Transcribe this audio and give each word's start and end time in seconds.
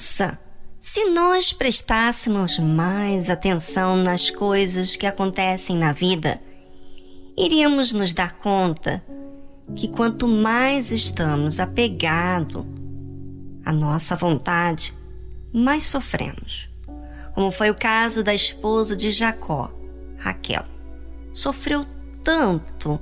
Ouça, 0.00 0.38
se 0.80 1.10
nós 1.10 1.52
prestássemos 1.52 2.58
mais 2.58 3.28
atenção 3.28 3.96
nas 3.96 4.30
coisas 4.30 4.96
que 4.96 5.06
acontecem 5.06 5.76
na 5.76 5.92
vida, 5.92 6.40
iríamos 7.36 7.92
nos 7.92 8.14
dar 8.14 8.38
conta 8.38 9.04
que 9.76 9.88
quanto 9.88 10.26
mais 10.26 10.90
estamos 10.90 11.60
apegados 11.60 12.64
à 13.62 13.70
nossa 13.74 14.16
vontade, 14.16 14.94
mais 15.52 15.84
sofremos. 15.84 16.70
Como 17.34 17.50
foi 17.50 17.68
o 17.68 17.74
caso 17.74 18.24
da 18.24 18.34
esposa 18.34 18.96
de 18.96 19.10
Jacó, 19.10 19.70
Raquel. 20.16 20.64
Sofreu 21.30 21.84
tanto 22.24 22.98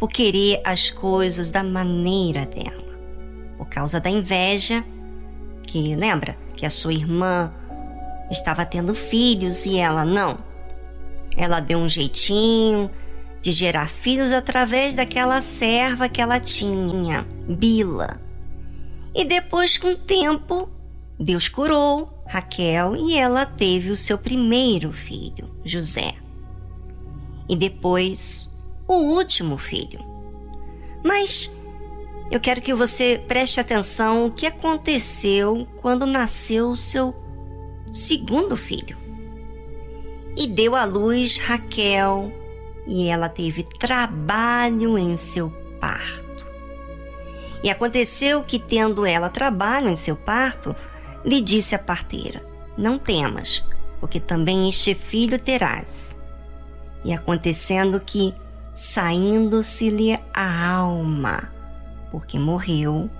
por 0.00 0.08
querer 0.08 0.60
as 0.64 0.90
coisas 0.90 1.52
da 1.52 1.62
maneira 1.62 2.44
dela, 2.44 2.98
por 3.56 3.68
causa 3.68 4.00
da 4.00 4.10
inveja, 4.10 4.84
que 5.72 5.96
lembra 5.96 6.36
que 6.54 6.66
a 6.66 6.70
sua 6.70 6.92
irmã 6.92 7.50
estava 8.30 8.62
tendo 8.66 8.94
filhos 8.94 9.64
e 9.64 9.78
ela 9.78 10.04
não. 10.04 10.36
Ela 11.34 11.60
deu 11.60 11.78
um 11.78 11.88
jeitinho, 11.88 12.90
de 13.40 13.50
gerar 13.50 13.88
filhos 13.88 14.32
através 14.32 14.94
daquela 14.94 15.40
serva 15.40 16.10
que 16.10 16.20
ela 16.20 16.38
tinha, 16.38 17.26
Bila. 17.48 18.20
E 19.14 19.24
depois, 19.24 19.78
com 19.78 19.88
o 19.88 19.96
tempo, 19.96 20.68
Deus 21.18 21.48
curou 21.48 22.10
Raquel 22.26 22.94
e 22.94 23.16
ela 23.16 23.46
teve 23.46 23.90
o 23.90 23.96
seu 23.96 24.18
primeiro 24.18 24.92
filho, 24.92 25.56
José. 25.64 26.12
E 27.48 27.56
depois, 27.56 28.50
o 28.86 29.14
último 29.14 29.56
filho. 29.56 30.04
Mas 31.02 31.50
eu 32.32 32.40
quero 32.40 32.62
que 32.62 32.72
você 32.72 33.22
preste 33.28 33.60
atenção 33.60 34.24
o 34.24 34.30
que 34.30 34.46
aconteceu 34.46 35.68
quando 35.82 36.06
nasceu 36.06 36.70
o 36.70 36.76
seu 36.78 37.14
segundo 37.92 38.56
filho. 38.56 38.96
E 40.34 40.46
deu 40.46 40.74
à 40.74 40.84
luz 40.84 41.36
Raquel, 41.36 42.32
e 42.86 43.06
ela 43.08 43.28
teve 43.28 43.62
trabalho 43.78 44.96
em 44.96 45.14
seu 45.14 45.50
parto. 45.78 46.46
E 47.62 47.68
aconteceu 47.68 48.42
que, 48.42 48.58
tendo 48.58 49.04
ela 49.04 49.28
trabalho 49.28 49.90
em 49.90 49.96
seu 49.96 50.16
parto, 50.16 50.74
lhe 51.22 51.38
disse 51.38 51.74
a 51.74 51.78
parteira: 51.78 52.42
Não 52.78 52.96
temas, 52.96 53.62
porque 54.00 54.18
também 54.18 54.70
este 54.70 54.94
filho 54.94 55.38
terás. 55.38 56.18
E 57.04 57.12
acontecendo 57.12 58.00
que, 58.00 58.32
saindo-se-lhe 58.72 60.16
a 60.32 60.76
alma, 60.76 61.51
porque 62.12 62.38
morreu, 62.38 63.10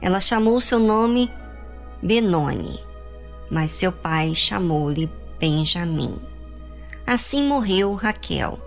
ela 0.00 0.20
chamou 0.20 0.60
seu 0.60 0.78
nome 0.78 1.28
Benoni, 2.00 2.80
mas 3.50 3.72
seu 3.72 3.90
pai 3.90 4.34
chamou-lhe 4.34 5.10
Benjamim. 5.40 6.16
Assim 7.04 7.46
morreu 7.46 7.94
Raquel 7.94 8.58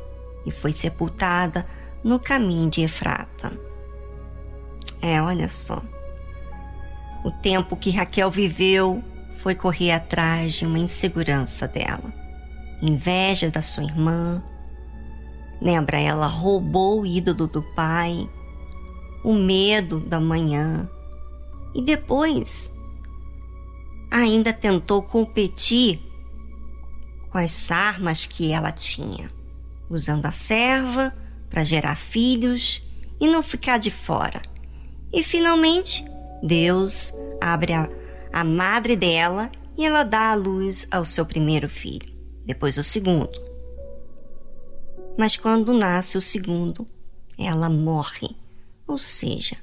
e 0.45 0.51
foi 0.51 0.73
sepultada 0.73 1.65
no 2.03 2.19
caminho 2.19 2.69
de 2.69 2.81
Efrata. 2.81 3.57
É, 5.01 5.21
olha 5.21 5.47
só. 5.47 5.81
O 7.23 7.31
tempo 7.31 7.77
que 7.77 7.91
Raquel 7.91 8.29
viveu 8.29 9.01
foi 9.37 9.55
correr 9.55 9.91
atrás 9.91 10.53
de 10.53 10.65
uma 10.65 10.79
insegurança 10.79 11.67
dela, 11.67 12.13
inveja 12.81 13.49
da 13.49 13.61
sua 13.61 13.83
irmã. 13.83 14.43
Lembra, 15.61 15.99
ela 15.99 16.27
roubou 16.27 17.01
o 17.01 17.05
ídolo 17.05 17.47
do 17.47 17.61
pai, 17.61 18.29
o 19.23 19.33
medo 19.33 19.99
da 19.99 20.19
manhã 20.19 20.89
e 21.73 21.81
depois 21.81 22.73
ainda 24.11 24.51
tentou 24.51 25.01
competir 25.01 26.01
com 27.29 27.37
as 27.37 27.69
armas 27.69 28.25
que 28.25 28.51
ela 28.51 28.71
tinha 28.71 29.29
usando 29.89 30.25
a 30.25 30.31
serva 30.31 31.13
para 31.49 31.63
gerar 31.63 31.95
filhos 31.95 32.81
e 33.19 33.27
não 33.27 33.41
ficar 33.41 33.79
de 33.79 33.89
fora. 33.89 34.41
E 35.11 35.23
finalmente, 35.23 36.05
Deus 36.43 37.11
abre 37.41 37.73
a, 37.73 37.89
a 38.31 38.43
madre 38.43 38.95
dela 38.95 39.51
e 39.75 39.85
ela 39.85 40.03
dá 40.03 40.31
a 40.31 40.35
luz 40.35 40.87
ao 40.91 41.03
seu 41.03 41.25
primeiro 41.25 41.67
filho, 41.67 42.13
depois 42.45 42.77
o 42.77 42.83
segundo. 42.83 43.49
Mas 45.17 45.35
quando 45.35 45.73
nasce 45.73 46.17
o 46.17 46.21
segundo, 46.21 46.87
ela 47.37 47.69
morre, 47.69 48.29
ou 48.89 48.97
seja, 48.97 49.55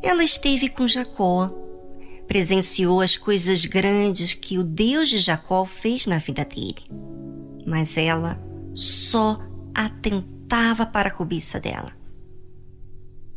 ela 0.00 0.22
esteve 0.22 0.68
com 0.68 0.86
Jacó, 0.86 1.50
presenciou 2.28 3.00
as 3.00 3.16
coisas 3.16 3.66
grandes 3.66 4.32
que 4.32 4.58
o 4.58 4.64
Deus 4.64 5.08
de 5.08 5.18
Jacó 5.18 5.64
fez 5.64 6.06
na 6.06 6.18
vida 6.18 6.44
dele. 6.44 6.88
Mas 7.66 7.96
ela 7.96 8.40
só 8.74 9.40
atentava 9.74 10.86
para 10.86 11.08
a 11.08 11.12
cobiça 11.12 11.58
dela, 11.58 11.90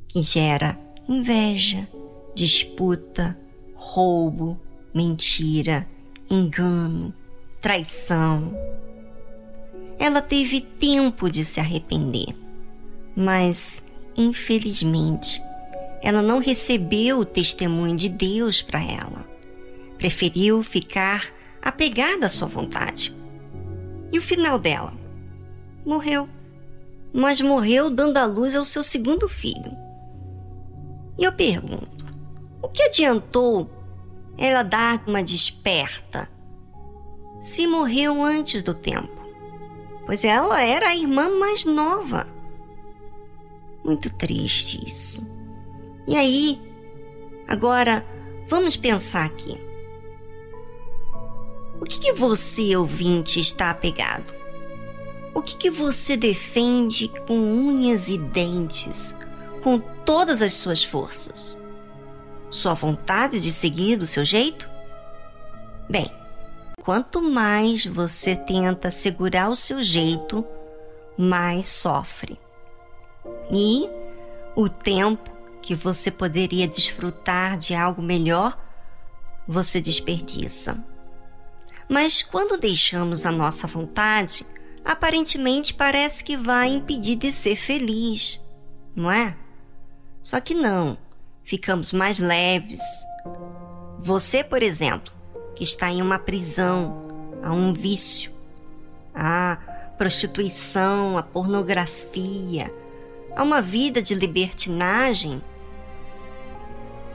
que 0.07 0.21
gera 0.21 0.79
inveja, 1.09 1.87
disputa, 2.35 3.37
roubo, 3.73 4.59
mentira, 4.93 5.87
engano, 6.29 7.13
traição. 7.59 8.53
Ela 9.97 10.21
teve 10.21 10.61
tempo 10.61 11.29
de 11.29 11.43
se 11.43 11.59
arrepender, 11.59 12.35
mas, 13.15 13.81
infelizmente, 14.17 15.41
ela 16.01 16.21
não 16.21 16.39
recebeu 16.39 17.19
o 17.19 17.25
testemunho 17.25 17.95
de 17.95 18.09
Deus 18.09 18.61
para 18.61 18.81
ela. 18.81 19.25
Preferiu 19.97 20.61
ficar 20.61 21.33
apegada 21.61 22.27
à 22.27 22.29
sua 22.29 22.47
vontade. 22.47 23.15
E 24.11 24.19
o 24.19 24.21
final 24.21 24.59
dela? 24.59 24.93
morreu. 25.85 26.27
Mas 27.13 27.39
morreu 27.39 27.89
dando 27.89 28.17
à 28.17 28.25
luz 28.25 28.55
ao 28.55 28.65
seu 28.65 28.83
segundo 28.83 29.29
filho. 29.29 29.71
E 31.17 31.23
eu 31.23 31.31
pergunto: 31.31 32.05
o 32.61 32.67
que 32.67 32.83
adiantou 32.83 33.69
ela 34.37 34.63
dar 34.63 35.01
uma 35.07 35.23
desperta 35.23 36.29
se 37.39 37.67
morreu 37.67 38.21
antes 38.21 38.61
do 38.63 38.73
tempo? 38.73 39.23
Pois 40.05 40.23
ela 40.23 40.61
era 40.61 40.89
a 40.89 40.95
irmã 40.95 41.29
mais 41.39 41.63
nova. 41.63 42.27
Muito 43.85 44.11
triste 44.11 44.83
isso. 44.83 45.23
E 46.07 46.15
aí, 46.15 46.59
agora 47.47 48.03
vamos 48.49 48.75
pensar 48.75 49.25
aqui. 49.25 49.61
O 51.79 51.85
que, 51.85 51.99
que 51.99 52.13
você, 52.13 52.75
ouvinte, 52.75 53.39
está 53.39 53.69
apegado? 53.69 54.33
O 55.35 55.41
que, 55.41 55.55
que 55.55 55.69
você 55.69 56.17
defende 56.17 57.09
com 57.27 57.37
unhas 57.37 58.07
e 58.07 58.17
dentes, 58.17 59.15
com 59.61 59.77
todas 59.77 60.41
as 60.41 60.53
suas 60.53 60.83
forças? 60.83 61.55
Sua 62.49 62.73
vontade 62.73 63.39
de 63.39 63.53
seguir 63.53 63.97
do 63.97 64.07
seu 64.07 64.25
jeito? 64.25 64.67
Bem, 65.87 66.09
quanto 66.81 67.21
mais 67.21 67.85
você 67.85 68.35
tenta 68.35 68.89
segurar 68.89 69.49
o 69.49 69.55
seu 69.55 69.79
jeito, 69.83 70.43
mais 71.15 71.67
sofre. 71.67 72.39
E 73.51 73.89
o 74.55 74.69
tempo 74.69 75.31
que 75.61 75.75
você 75.75 76.11
poderia 76.11 76.67
desfrutar 76.67 77.57
de 77.57 77.73
algo 77.73 78.01
melhor, 78.01 78.57
você 79.47 79.81
desperdiça. 79.81 80.77
Mas 81.89 82.23
quando 82.23 82.57
deixamos 82.57 83.25
a 83.25 83.31
nossa 83.31 83.67
vontade, 83.67 84.45
aparentemente 84.83 85.73
parece 85.73 86.23
que 86.23 86.37
vai 86.37 86.69
impedir 86.69 87.15
de 87.15 87.31
ser 87.31 87.55
feliz, 87.55 88.41
não 88.95 89.11
é? 89.11 89.35
Só 90.21 90.39
que 90.39 90.55
não, 90.55 90.97
ficamos 91.43 91.93
mais 91.93 92.19
leves. 92.19 92.81
Você, 93.99 94.43
por 94.43 94.63
exemplo, 94.63 95.13
que 95.55 95.63
está 95.63 95.89
em 95.89 96.01
uma 96.01 96.19
prisão, 96.19 97.39
a 97.43 97.53
um 97.53 97.73
vício, 97.73 98.31
a 99.13 99.57
prostituição, 99.97 101.17
a 101.17 101.23
pornografia, 101.23 102.73
a 103.35 103.43
uma 103.43 103.61
vida 103.61 104.01
de 104.01 104.13
libertinagem, 104.13 105.41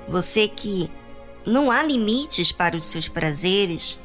você 0.09 0.47
que 0.49 0.91
não 1.47 1.71
há 1.71 1.83
limites 1.83 2.53
para 2.53 2.77
os 2.77 2.85
seus 2.85 3.09
prazeres, 3.09 3.99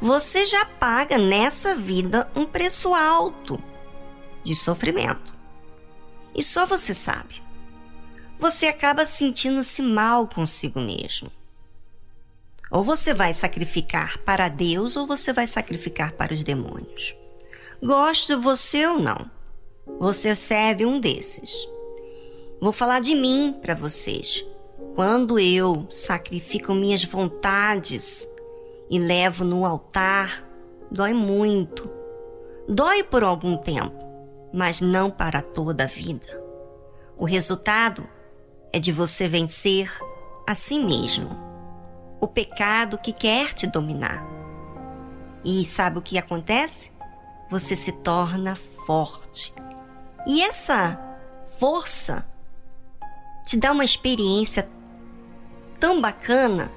você 0.00 0.44
já 0.44 0.64
paga 0.64 1.16
nessa 1.16 1.74
vida 1.74 2.30
um 2.34 2.44
preço 2.44 2.94
alto 2.94 3.62
de 4.42 4.54
sofrimento. 4.54 5.34
E 6.34 6.42
só 6.42 6.66
você 6.66 6.92
sabe. 6.92 7.42
Você 8.38 8.66
acaba 8.66 9.06
sentindo-se 9.06 9.80
mal 9.80 10.26
consigo 10.28 10.80
mesmo. 10.80 11.30
Ou 12.70 12.82
você 12.82 13.14
vai 13.14 13.32
sacrificar 13.32 14.18
para 14.18 14.48
Deus 14.48 14.96
ou 14.96 15.06
você 15.06 15.32
vai 15.32 15.46
sacrificar 15.46 16.12
para 16.12 16.34
os 16.34 16.44
demônios. 16.44 17.14
Goste 17.82 18.34
você 18.34 18.86
ou 18.86 18.98
não, 18.98 19.30
você 20.06 20.36
serve 20.36 20.86
um 20.86 21.00
desses. 21.00 21.68
Vou 22.60 22.72
falar 22.72 23.00
de 23.00 23.12
mim 23.12 23.52
para 23.60 23.74
vocês. 23.74 24.46
Quando 24.94 25.36
eu 25.36 25.84
sacrifico 25.90 26.72
minhas 26.72 27.02
vontades 27.02 28.28
e 28.88 29.00
levo 29.00 29.42
no 29.42 29.66
altar, 29.66 30.48
dói 30.92 31.12
muito. 31.12 31.90
Dói 32.68 33.02
por 33.02 33.24
algum 33.24 33.56
tempo, 33.56 33.96
mas 34.54 34.80
não 34.80 35.10
para 35.10 35.42
toda 35.42 35.82
a 35.82 35.88
vida. 35.88 36.40
O 37.16 37.24
resultado 37.24 38.08
é 38.72 38.78
de 38.78 38.92
você 38.92 39.26
vencer 39.26 39.92
a 40.46 40.54
si 40.54 40.78
mesmo, 40.78 41.30
o 42.20 42.28
pecado 42.28 42.96
que 42.96 43.12
quer 43.12 43.52
te 43.52 43.66
dominar. 43.66 44.24
E 45.44 45.64
sabe 45.64 45.98
o 45.98 46.02
que 46.02 46.16
acontece? 46.16 46.92
Você 47.50 47.74
se 47.74 47.90
torna 47.90 48.54
forte. 48.54 49.52
E 50.26 50.42
essa 50.42 50.98
força 51.58 52.26
te 53.44 53.56
dá 53.56 53.70
uma 53.70 53.84
experiência 53.84 54.68
tão 55.78 56.00
bacana 56.00 56.72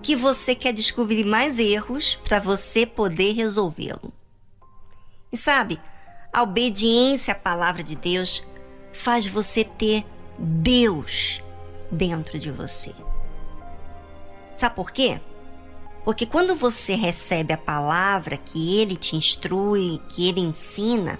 que 0.00 0.14
você 0.14 0.54
quer 0.54 0.72
descobrir 0.72 1.24
mais 1.24 1.58
erros 1.58 2.16
para 2.24 2.38
você 2.38 2.86
poder 2.86 3.32
resolvê-lo. 3.32 4.12
E 5.32 5.36
sabe, 5.36 5.80
a 6.32 6.42
obediência 6.42 7.32
à 7.32 7.34
palavra 7.34 7.82
de 7.82 7.96
Deus 7.96 8.44
faz 8.92 9.26
você 9.26 9.64
ter 9.64 10.06
Deus 10.38 11.42
dentro 11.90 12.38
de 12.38 12.50
você. 12.50 12.94
Sabe 14.54 14.76
por 14.76 14.92
quê? 14.92 15.20
Porque 16.04 16.24
quando 16.24 16.54
você 16.54 16.94
recebe 16.94 17.52
a 17.52 17.58
palavra 17.58 18.36
que 18.36 18.78
ele 18.78 18.96
te 18.96 19.16
instrui, 19.16 20.00
que 20.08 20.28
ele 20.28 20.40
ensina, 20.40 21.18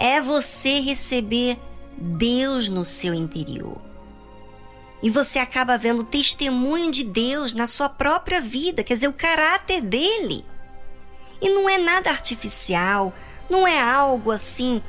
é 0.00 0.18
você 0.18 0.80
receber 0.80 1.58
Deus 1.94 2.70
no 2.70 2.86
seu 2.86 3.12
interior. 3.12 3.76
E 5.02 5.10
você 5.10 5.38
acaba 5.38 5.76
vendo 5.76 6.00
o 6.00 6.04
testemunho 6.04 6.90
de 6.90 7.04
Deus 7.04 7.54
na 7.54 7.66
sua 7.66 7.88
própria 7.88 8.40
vida, 8.40 8.82
quer 8.82 8.94
dizer, 8.94 9.08
o 9.08 9.12
caráter 9.12 9.82
dele. 9.82 10.44
E 11.40 11.50
não 11.50 11.68
é 11.68 11.76
nada 11.76 12.10
artificial, 12.10 13.12
não 13.48 13.68
é 13.68 13.80
algo 13.80 14.30
assim, 14.30 14.82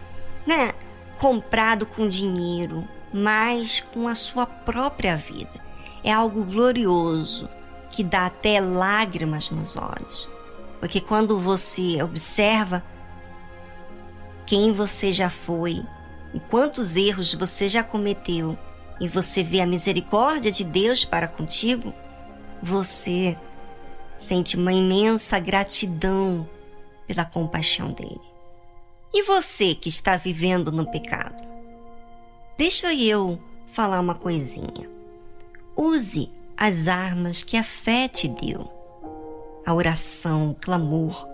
né, 0.48 0.74
comprado 1.20 1.86
com 1.86 2.08
dinheiro, 2.08 2.88
mas 3.14 3.84
com 3.94 4.08
a 4.08 4.16
sua 4.16 4.46
própria 4.46 5.18
vida. 5.18 5.62
É 6.04 6.12
algo 6.12 6.44
glorioso 6.46 7.50
que 7.90 8.04
dá 8.04 8.28
até 8.28 8.62
lágrimas 8.62 9.52
nos 9.52 9.76
olhos. 9.76 10.30
Porque 10.80 11.02
quando 11.02 11.38
você 11.38 12.02
observa 12.02 12.84
quem 14.52 14.74
você 14.74 15.14
já 15.14 15.30
foi 15.30 15.82
e 16.34 16.40
quantos 16.42 16.98
erros 16.98 17.34
você 17.34 17.70
já 17.70 17.82
cometeu 17.82 18.58
e 19.00 19.08
você 19.08 19.42
vê 19.42 19.62
a 19.62 19.66
misericórdia 19.66 20.52
de 20.52 20.66
Deus 20.66 21.06
para 21.06 21.26
contigo, 21.26 21.94
você 22.62 23.38
sente 24.14 24.58
uma 24.58 24.74
imensa 24.74 25.40
gratidão 25.40 26.46
pela 27.08 27.24
compaixão 27.24 27.94
dele. 27.94 28.20
E 29.14 29.24
você 29.24 29.74
que 29.74 29.88
está 29.88 30.18
vivendo 30.18 30.70
no 30.70 30.86
pecado? 30.86 31.48
Deixa 32.58 32.94
eu 32.94 33.40
falar 33.72 34.02
uma 34.02 34.16
coisinha. 34.16 34.90
Use 35.78 36.30
as 36.58 36.90
armas 36.90 37.42
que 37.42 37.56
a 37.56 37.64
fé 37.64 38.10
te 38.10 38.28
deu. 38.28 38.70
A 39.66 39.74
oração, 39.74 40.52
o 40.52 40.56
clamor. 40.56 41.31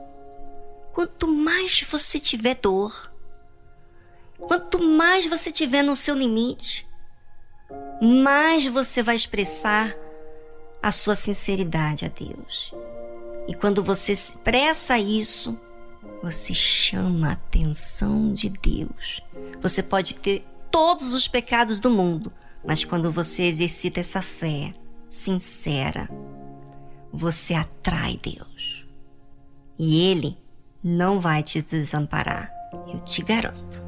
Quanto 0.98 1.28
mais 1.28 1.84
você 1.84 2.20
tiver 2.20 2.56
dor, 2.56 3.14
quanto 4.40 4.82
mais 4.82 5.28
você 5.28 5.52
tiver 5.52 5.84
no 5.84 5.96
seu 5.96 6.16
limite, 6.16 6.88
mais 8.02 8.66
você 8.66 9.04
vai 9.04 9.16
expressar 9.16 9.96
a 10.82 10.92
sua 10.92 11.14
sinceridade 11.14 12.04
a 12.04 12.08
Deus. 12.08 12.74
E 13.48 13.54
quando 13.54 13.84
você 13.84 14.12
expressa 14.12 14.98
isso, 14.98 15.56
você 16.24 16.52
chama 16.52 17.30
a 17.30 17.34
atenção 17.34 18.34
de 18.34 18.50
Deus. 18.50 19.22
Você 19.62 19.84
pode 19.84 20.16
ter 20.16 20.44
todos 20.72 21.14
os 21.14 21.28
pecados 21.28 21.80
do 21.80 21.92
mundo, 21.92 22.34
mas 22.66 22.84
quando 22.84 23.12
você 23.12 23.44
exercita 23.44 24.00
essa 24.00 24.24
fé 24.24 24.74
sincera, 25.08 26.10
você 27.14 27.54
atrai 27.54 28.20
Deus. 28.20 28.84
E 29.78 30.02
Ele 30.10 30.36
não 30.84 31.20
vai 31.20 31.44
te 31.44 31.62
desamparar, 31.62 32.52
eu 32.94 33.00
te 33.00 33.22
garanto. 33.22 33.87